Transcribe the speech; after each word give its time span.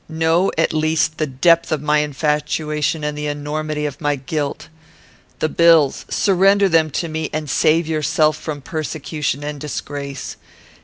Know 0.09 0.51
at 0.57 0.73
least 0.73 1.19
the 1.19 1.27
depth 1.27 1.71
of 1.71 1.79
my 1.79 1.99
infatuation 1.99 3.03
and 3.03 3.15
the 3.15 3.27
enormity 3.27 3.85
of 3.85 4.01
my 4.01 4.15
guilt. 4.15 4.67
"The 5.37 5.47
bills 5.47 6.05
surrender 6.09 6.67
them 6.67 6.89
to 7.05 7.07
me, 7.07 7.29
and 7.31 7.47
save 7.47 7.85
yourself 7.87 8.35
from 8.35 8.61
persecution 8.61 9.43
and 9.43 9.61
disgrace. 9.61 10.37